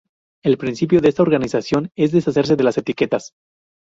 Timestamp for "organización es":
1.21-2.11